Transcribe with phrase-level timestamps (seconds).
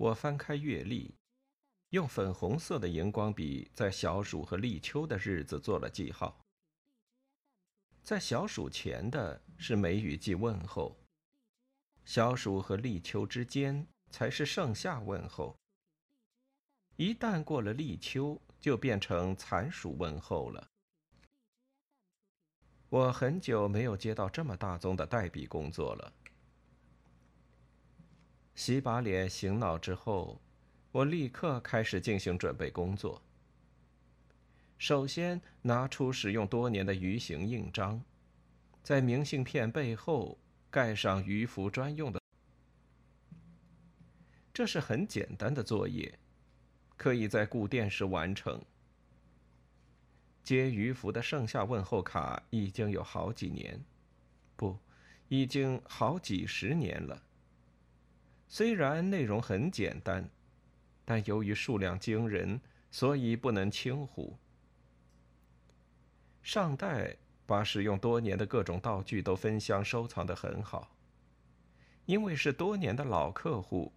[0.00, 1.14] 我翻开月历，
[1.90, 6.40] 用粉红色的荧光笔在小暑和立秋的日子做了记号。
[8.02, 10.98] 在小暑前的是梅雨季问候，
[12.06, 15.54] 小暑和立秋之间才是盛夏问候。
[16.96, 20.66] 一旦过了立秋，就变成残暑问候了。
[22.88, 26.10] 我很久没有接到这么大宗的代笔工作了。
[28.60, 30.38] 洗把脸、醒脑之后，
[30.92, 33.22] 我立刻开始进行准备工作。
[34.76, 38.04] 首先拿出使用多年的鱼形印章，
[38.82, 40.36] 在明信片背后
[40.70, 42.20] 盖上渔服专用的。
[44.52, 46.18] 这是很简单的作业，
[46.98, 48.62] 可以在固店时完成。
[50.42, 53.82] 接渔夫的盛夏问候卡已经有好几年，
[54.54, 54.76] 不，
[55.28, 57.22] 已经好几十年了。
[58.52, 60.28] 虽然内容很简单，
[61.04, 64.36] 但由于数量惊人，所以不能轻忽。
[66.42, 70.96] 上代把使用多年的各种道具都分箱收藏得很好，
[72.06, 73.92] 因为是多年的老客户，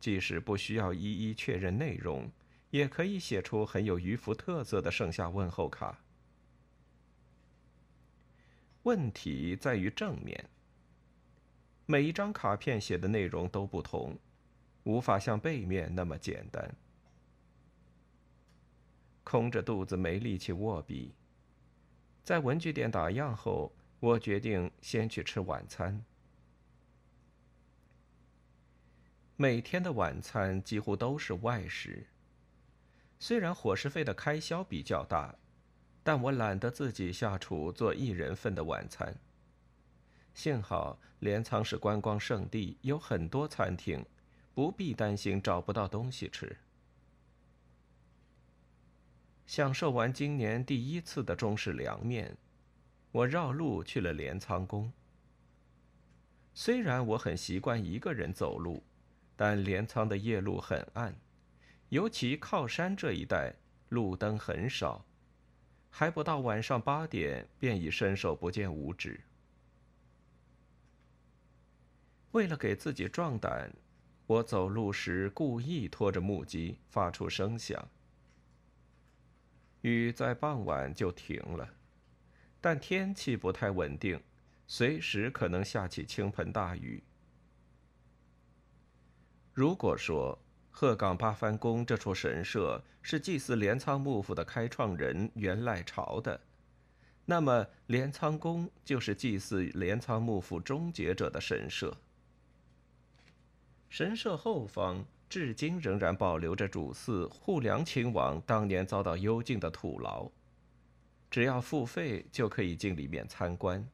[0.00, 2.28] 即使不需要一一确认内容。
[2.70, 6.00] 也可以写出很有渔夫特色的盛夏问候卡。
[8.82, 10.48] 问题在于正面。
[11.92, 14.18] 每一张卡片写的内容都不同，
[14.84, 16.74] 无法像背面那么简单。
[19.22, 21.12] 空着肚子没力气握笔，
[22.24, 23.70] 在文具店打烊后，
[24.00, 26.02] 我决定先去吃晚餐。
[29.36, 32.06] 每天的晚餐几乎都是外食。
[33.18, 35.34] 虽然伙食费的开销比较大，
[36.02, 39.14] 但我懒得自己下厨做一人份的晚餐。
[40.34, 44.04] 幸好镰仓是观光胜地，有很多餐厅，
[44.54, 46.56] 不必担心找不到东西吃。
[49.46, 52.36] 享受完今年第一次的中式凉面，
[53.10, 54.90] 我绕路去了镰仓宫。
[56.54, 58.82] 虽然我很习惯一个人走路，
[59.36, 61.14] 但镰仓的夜路很暗。
[61.90, 63.54] 尤其靠山这一带，
[63.90, 65.04] 路灯很少，
[65.90, 69.20] 还不到晚上八点，便已伸手不见五指。
[72.32, 73.70] 为了给自己壮胆，
[74.26, 77.86] 我走路时故意拖着木屐，发出声响。
[79.82, 81.68] 雨在傍晚就停了，
[82.58, 84.18] 但天气不太稳定，
[84.66, 87.02] 随时可能下起倾盆大雨。
[89.52, 90.38] 如果说，
[90.70, 96.40] 鹤岗八幡宫这处神社是祭祀镰仓幕府的开创人源赖朝的，
[97.26, 101.94] 那么镰仓宫就是祭祀镰仓幕府终结者的神社。
[103.92, 110.30] 神社后方至今仍然保留着主祀户良亲王当年遭到幽禁的土牢，
[111.30, 113.86] 只要付费就可以进里面参观。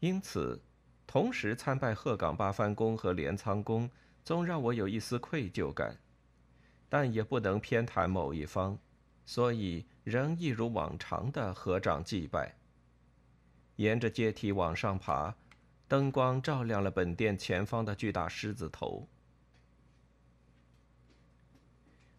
[0.00, 0.60] 因此，
[1.06, 3.88] 同时参拜鹤岗八幡宫和镰仓宫。
[4.22, 5.98] 总让我有一丝愧疚感，
[6.90, 8.78] 但也不能偏袒某一方，
[9.24, 12.56] 所以仍一如往常的合掌祭拜。
[13.76, 15.34] 沿着阶梯往上爬，
[15.92, 19.06] 灯光照亮了本殿前方的巨大狮子头。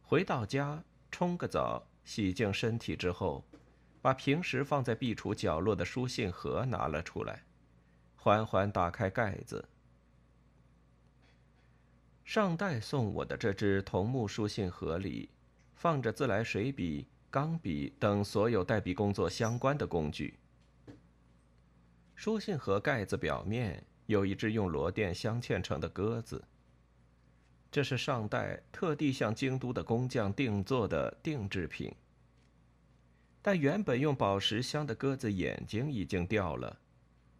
[0.03, 3.44] 回到家，冲个澡，洗净身体之后，
[4.00, 7.45] 把平时放在壁橱角落的书信盒拿了出来，
[8.16, 9.67] 缓缓打开盖子。
[12.23, 15.31] 上代送我的这只桐木书信盒里，
[15.73, 20.38] 放着自来水笔、钢笔等所有代笔工作相关的工具。
[22.16, 26.44] 书信盒盖子表面有一只用螺钿镶嵌成的鸽子。
[27.72, 31.94] 这是上代特地向京都的工匠定做的定制品。
[33.41, 36.79] 但原本用宝石镶的鸽子眼睛已经掉了，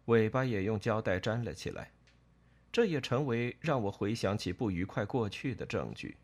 [0.06, 1.92] 尾巴也用胶带粘了起来。
[2.70, 6.16] 这也成为让我回想起不愉快过去的证据。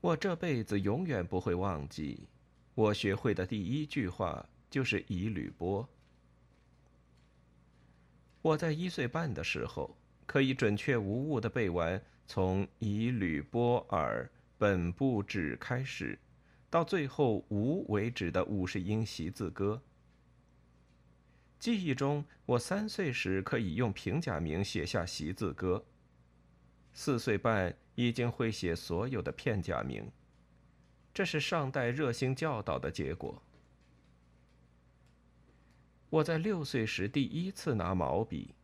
[0.00, 2.28] 我这辈子永远不会忘记，
[2.74, 5.88] 我学会的第一句话就是“以履波”。
[8.42, 14.28] 我在一岁半的时候，可以准确无误的背完从“以履波尔
[14.58, 16.18] 本部止”开始，
[16.68, 19.80] 到最后“无”为止的五十音习字歌。
[21.60, 25.84] 记忆中，我三岁时可以用平假名写下习字歌。
[26.92, 30.10] 四岁半已经会写所有的片假名，
[31.14, 33.40] 这是上代热心教导的结果。
[36.14, 38.54] 我在六岁时第一次拿毛笔。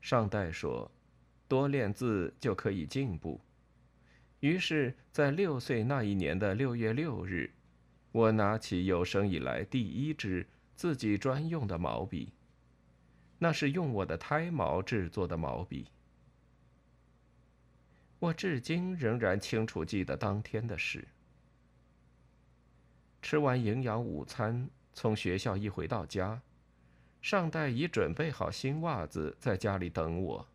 [0.00, 0.88] 上代说，
[1.48, 3.40] 多练字就可以进步。
[4.38, 7.50] 于是，在六岁那一年的六月六日，
[8.12, 10.46] 我拿起有生以来第一支
[10.76, 12.32] 自己专用的毛笔，
[13.40, 15.88] 那是用我的胎毛制作的毛笔。
[18.20, 21.08] 我至今仍然清楚记得当天的事。
[23.20, 26.40] 吃完营养午餐，从学校一回到家，
[27.20, 30.48] 上代已准备好新袜子在家里等我。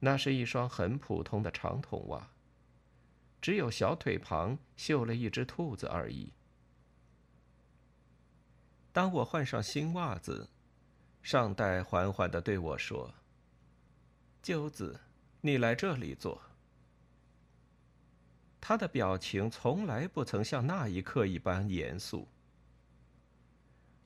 [0.00, 2.30] 那是一双很普通的长筒袜，
[3.38, 6.32] 只有小腿旁绣了一只兔子而已。
[8.94, 10.48] 当我换上新袜子，
[11.22, 13.12] 上代缓缓地对我说
[14.42, 14.98] ：“鸠子，
[15.42, 16.40] 你来这里坐。”
[18.58, 22.26] 他的表情从来不曾像那一刻一般严肃。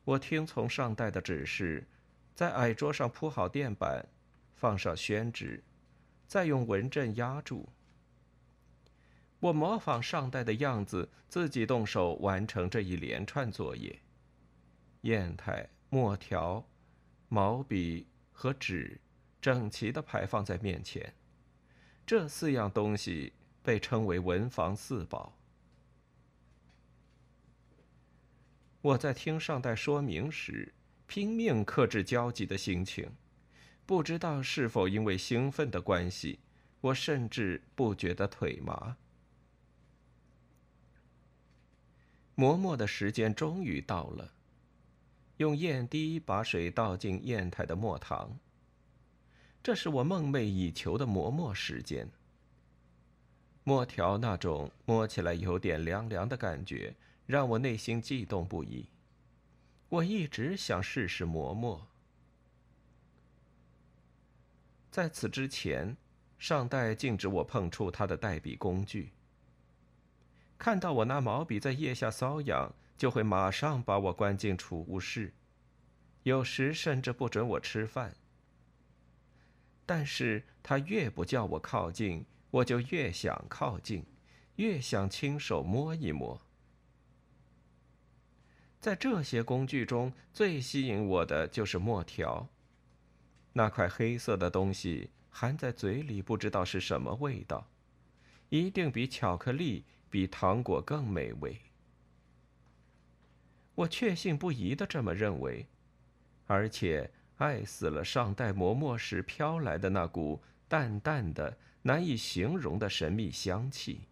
[0.05, 1.87] 我听从上代的指示，
[2.35, 4.09] 在矮桌上铺好垫板，
[4.55, 5.63] 放上宣纸。
[6.27, 7.69] 再用文阵压住。
[9.41, 13.99] 我模仿上代的样子，自己动手完成这一连串作业。
[15.03, 16.65] 砚台、墨条、
[17.29, 19.01] 毛笔和纸，
[19.41, 21.15] 整齐地排放在面前。
[22.07, 23.33] 这四样东西
[23.63, 25.37] 被称为文房四宝。
[28.83, 30.73] 我在听上代说明时，
[31.07, 33.11] 拼命克制焦急的心情。
[33.85, 36.39] 不知道是否因为兴奋的关系，
[36.81, 38.97] 我甚至不觉得腿麻。
[42.35, 44.33] 磨墨的时间终于到了，
[45.37, 48.39] 用砚滴把水倒进砚台的墨塘。
[49.63, 52.09] 这是我梦寐以求的磨墨时间。
[53.65, 56.95] 墨条那种摸起来有点凉凉的感觉，
[57.31, 58.89] 让我内心悸动不已。
[59.89, 61.87] 我一直想试试磨墨。
[64.91, 65.97] 在此之前，
[66.39, 69.13] 上代禁止我碰触他的代笔工具。
[70.59, 75.33] 看到我拿毛笔在腋下搔痒，就会马上把我关进储物室，
[76.25, 78.17] 有时甚至不准我吃饭。
[79.87, 84.05] 但是他越不叫我靠近，我就越想靠近，
[84.57, 86.41] 越想亲手摸一摸。
[88.81, 92.49] 在这些工具中最吸引我的就是墨条。
[93.53, 97.69] 那块黑色的东西含在嘴里，不知道是什么味道，
[98.49, 101.59] 一定比巧克力、比糖果更美味。
[103.75, 105.67] 我确信不疑的这么认为，
[106.47, 114.03] 而且爱死了上代磨墨时飘来的那股淡淡的、难以形容的神秘香气。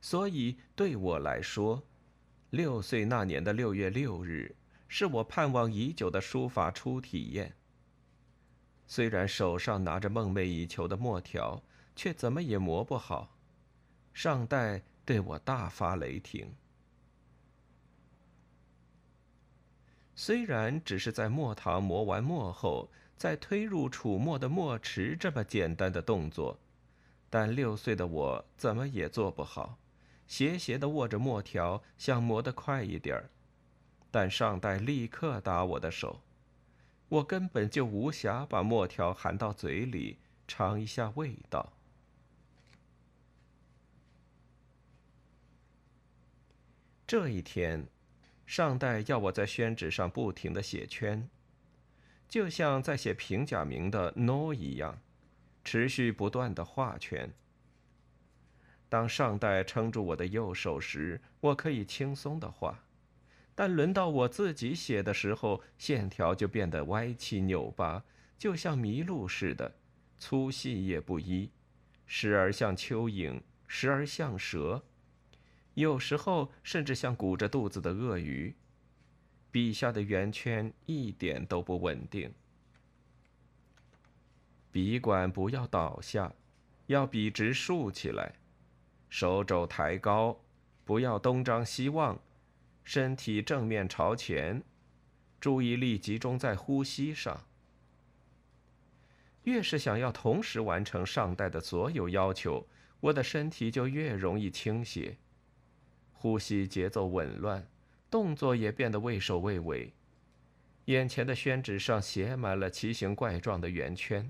[0.00, 1.82] 所以对我来说，
[2.54, 4.54] 六岁那年的六月六日。
[4.86, 7.52] 是我盼望已久的书法初体验。
[8.86, 11.60] 虽然手上拿着梦寐以求的墨条，
[11.96, 13.36] 却怎么也磨不好。
[14.12, 16.54] 上代对我大发雷霆。
[20.14, 26.56] 虽然只是在墨堂磨完墨后，再推入储墨的墨池这么简单的动作，
[27.28, 29.76] 但六岁的我怎么也做不好。
[30.26, 33.30] 斜斜的握着墨条，想磨得快一点儿。
[34.10, 36.22] 但上代立刻打我的手，
[37.08, 41.72] 我根本就无暇把墨条含到嘴里尝一下味道。
[47.06, 47.86] 这一天，
[48.46, 51.28] 上代要我在宣纸上不停的写圈，
[52.28, 55.02] 就像在写平假名的 “no” 一样，
[55.62, 57.32] 持续不断的画圈。
[58.94, 62.84] 当上代撑住我的右手时，我可以轻松的画。
[63.52, 68.04] 但轮到我自己写的时候，线条就变得歪七扭八，
[68.38, 69.74] 就像麋鹿似的，
[70.16, 71.50] 粗细也不一，
[72.06, 74.84] 时而像蚯蚓，时而像蛇，
[75.74, 78.54] 有时候甚至像鼓着肚子的鳄鱼。
[79.50, 82.32] 笔下的圆圈一点都不稳定。
[84.70, 86.32] 笔管不要倒下，
[86.86, 88.34] 要笔直竖起来，
[89.16, 90.40] 手肘抬高，
[90.84, 92.20] 不要东张西望。
[92.82, 94.60] 身体正面朝前，
[95.40, 97.46] 注意力集中在呼吸上。
[99.44, 102.66] 越是想要同时完成上代的所有要求，
[102.98, 105.16] 我的身体就越容易倾斜，
[106.12, 107.68] 呼吸节奏紊乱，
[108.10, 109.92] 动作也变得畏首畏尾。
[110.86, 114.28] 眼前的宣纸上写满了奇形怪状的圆圈。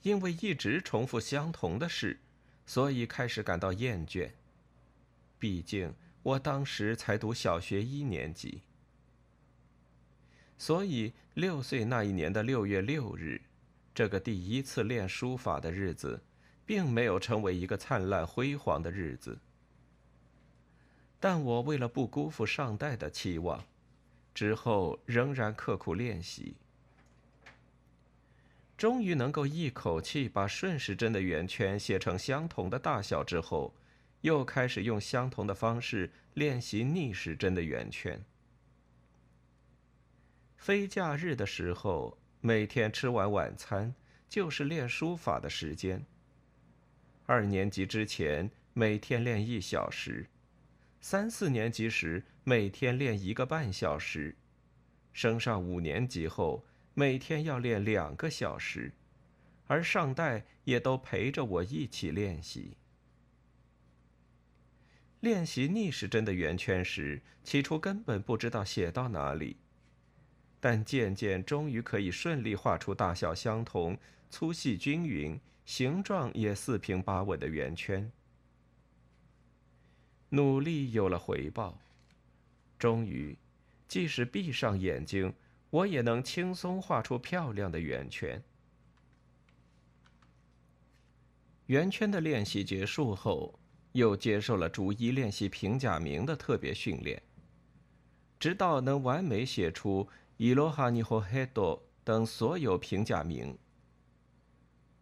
[0.00, 2.18] 因为一直重复相同的事，
[2.70, 4.30] 所以开始感到厌倦。
[5.40, 5.92] 毕竟。
[6.22, 8.60] 我当时才读小学一年级，
[10.58, 13.40] 所以六岁那一年的六月六日，
[13.94, 16.22] 这个第一次练书法的日子，
[16.66, 19.38] 并没有成为一个灿烂辉煌的日子。
[21.18, 23.64] 但我为了不辜负上代的期望，
[24.34, 26.54] 之后仍然刻苦练习。
[28.80, 33.74] 终于能够一口气把顺时针的圆圈写成相同的大小之后，
[34.22, 38.18] 又开始用相同的方式练习逆时针的圆圈。
[40.56, 43.94] 非假日的时候，每天吃完晚餐
[44.30, 46.02] 就是练书法的时间。
[47.26, 50.26] 二年级之前每天练一小时，
[51.02, 54.34] 三四年级时每天练一个半小时，
[55.12, 56.64] 升上五年级后。
[57.00, 58.92] 每天要练两个小时，
[59.68, 62.76] 而上代也都陪着我一起练习。
[65.20, 69.56] 练习逆时针的圆圈时，起初根本不知道写到哪里，
[70.60, 73.96] 但渐渐终于可以顺利画出大小相同、
[74.28, 78.12] 粗细均匀、形状也四平八稳的圆圈。
[80.28, 81.80] 努力有了回报，
[82.78, 83.38] 终于，
[83.88, 85.32] 即使闭上眼睛。
[85.70, 88.42] 我也能轻松画出漂亮的圆圈。
[91.66, 93.58] 圆圈的练习结束后，
[93.92, 97.22] 又接受了逐一练习平假名的特别训练，
[98.40, 103.56] 直到能完美写出伊罗哈尼和黑多等所有平假名。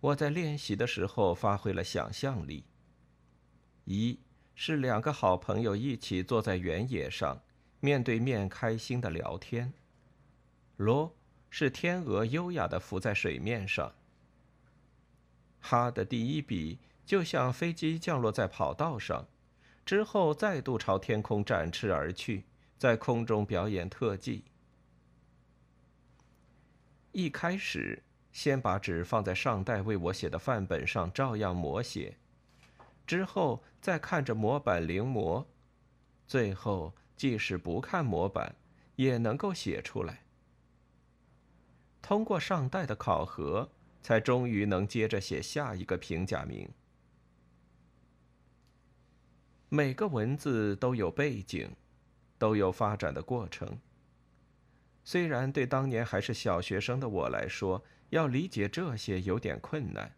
[0.00, 2.62] 我在练习的时候发挥了想象力。
[3.84, 4.20] 一
[4.54, 7.40] 是两个好朋友一起坐在原野上，
[7.80, 9.72] 面对面开心的聊天。
[10.78, 11.12] 罗
[11.50, 13.92] 是天鹅优雅的浮在水面上。
[15.60, 19.26] 哈的第一笔就像飞机降落在跑道上，
[19.84, 22.44] 之后再度朝天空展翅而去，
[22.78, 24.44] 在空中表演特技。
[27.10, 32.14] 一开始，先把纸放在上代为我写的范本上，照样摹写；
[33.04, 35.44] 之后再看着模板临摹，
[36.28, 38.54] 最后即使不看模板，
[38.94, 40.22] 也能够写出来。
[42.00, 43.70] 通过上代的考核，
[44.02, 46.68] 才终于能接着写下一个平假名。
[49.68, 51.70] 每个文字都有背景，
[52.38, 53.78] 都有发展的过程。
[55.04, 60.14] 虽然对当年还是小学生的我来说，要理解这些有点困难，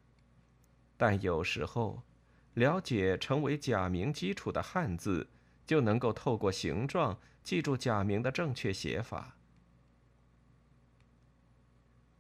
[0.97, 2.03] 但有时候，
[2.55, 5.29] 了解成为假名基础的汉字，
[5.67, 9.37] 就能够透过形状记住假名的正确写法。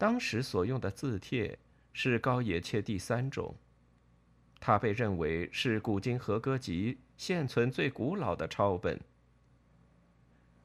[0.01, 1.59] 当时所用的字帖
[1.93, 3.55] 是高野切第三种，
[4.59, 8.99] 它被认为是古今和歌集现存最古老的抄本。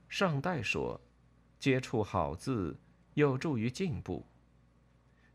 [0.08, 1.02] 上代说，
[1.60, 2.80] 接触好字
[3.16, 4.26] 有助于进步，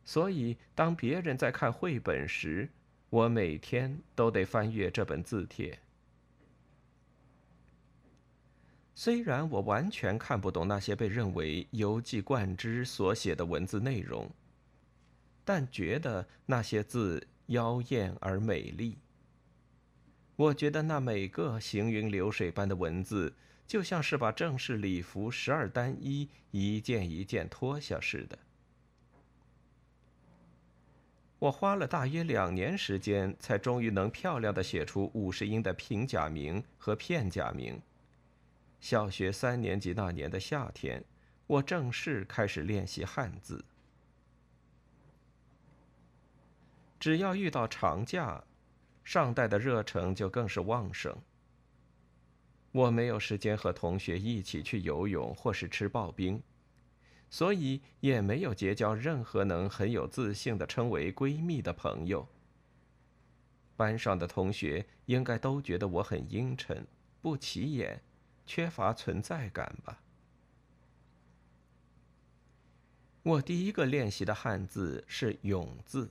[0.02, 2.70] 所以当别人在看绘本时，
[3.10, 5.78] 我每天都得翻阅这本字帖。
[8.94, 14.30] 虽然我完全看不懂那些被认为游记贯之所写的文字内容，
[15.44, 18.98] 但觉得那些字妖艳而美丽。
[20.36, 23.32] 我觉得那每个行云流水般的文字，
[23.66, 28.38] 就像是把正式礼服十二单衣一件一件脱下似的。
[31.38, 37.80] 我花了大约两年时间，才终于能漂亮的写出五十音的平假名和片假名。
[38.80, 41.04] 小学三年级那年的夏天，
[41.46, 43.64] 我正式开始练习汉字。
[46.98, 48.42] 只要遇到长假，
[49.04, 51.16] 上代的热忱就更是旺盛。
[52.72, 56.42] 我没有时间和同学一起去游泳或是吃刨冰，
[57.28, 62.28] 所以也没有结交任何能很有自信的称为闺蜜的朋友。
[63.76, 66.86] 班上的同学应该都觉得我很阴沉，
[67.20, 68.02] 不起眼。
[68.50, 70.02] 缺乏存在感吧。
[73.22, 76.10] 我第一个练习的汉字是“永”字，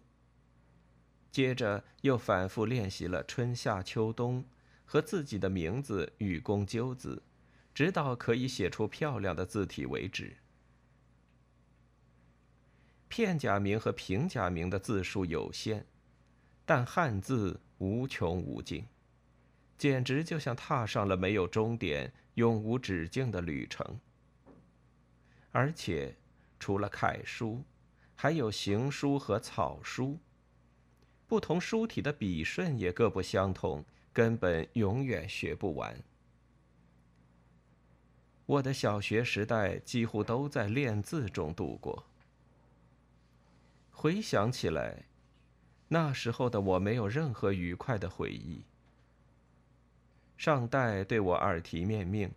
[1.33, 4.45] 接着又反复练习了春夏秋冬
[4.85, 7.21] 和自己的名字“雨公鸠子”，
[7.75, 10.37] 直到可以写出漂亮的字体为止。
[13.09, 15.85] 片假名和平假名的字数有限，
[16.65, 18.85] 但汉字无穷无尽，
[19.79, 22.13] 简直就像踏上了没有终点。
[22.35, 23.99] 永无止境的旅程。
[25.51, 26.15] 而且，
[26.57, 27.65] 除了楷书，
[28.15, 30.17] 还有行书和草书。
[31.27, 33.83] 不同书体的笔顺也各不相同，
[34.13, 36.01] 根本永远学不完。
[38.45, 42.05] 我的小学时代几乎都在练字中度过。
[43.91, 45.03] 回想起来，
[45.89, 48.63] 那时候的我没有任何愉快的回忆。
[50.39, 52.31] 上代对我耳提面命，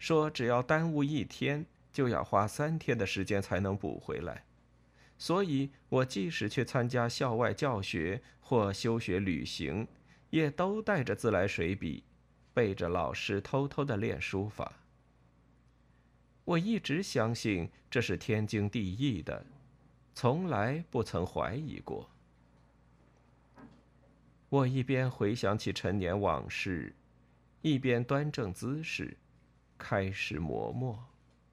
[0.00, 4.42] 说只要耽误一天，就要花三天的时间才能补回来。
[5.16, 9.86] 所以，我即使去参加校外教学或休学旅行，
[10.30, 12.02] 也都带着自来水笔，
[12.52, 14.72] 背着老师偷偷的练书法。
[16.46, 19.46] 我一直相信这是天经地义的，
[20.16, 22.10] 从来不曾怀疑过。
[24.48, 26.92] 我一边回想起陈年往事，
[27.68, 29.16] 一边端正姿势，
[29.76, 31.04] 开始磨墨。